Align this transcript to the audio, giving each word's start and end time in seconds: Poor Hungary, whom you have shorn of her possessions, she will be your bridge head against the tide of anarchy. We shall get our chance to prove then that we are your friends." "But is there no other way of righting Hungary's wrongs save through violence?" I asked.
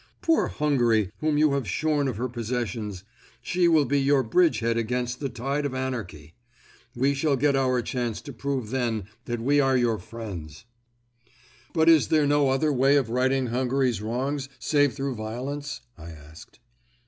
Poor 0.23 0.47
Hungary, 0.47 1.11
whom 1.19 1.37
you 1.37 1.51
have 1.51 1.69
shorn 1.69 2.07
of 2.07 2.17
her 2.17 2.27
possessions, 2.27 3.03
she 3.39 3.67
will 3.67 3.85
be 3.85 4.01
your 4.01 4.23
bridge 4.23 4.57
head 4.57 4.75
against 4.75 5.19
the 5.19 5.29
tide 5.29 5.63
of 5.63 5.75
anarchy. 5.75 6.33
We 6.95 7.13
shall 7.13 7.35
get 7.35 7.55
our 7.55 7.83
chance 7.83 8.19
to 8.21 8.33
prove 8.33 8.71
then 8.71 9.03
that 9.25 9.39
we 9.41 9.59
are 9.59 9.77
your 9.77 9.99
friends." 9.99 10.65
"But 11.71 11.87
is 11.87 12.07
there 12.07 12.25
no 12.25 12.49
other 12.49 12.73
way 12.73 12.95
of 12.95 13.11
righting 13.11 13.45
Hungary's 13.53 14.01
wrongs 14.01 14.49
save 14.57 14.95
through 14.95 15.13
violence?" 15.13 15.81
I 15.99 16.09
asked. 16.09 16.59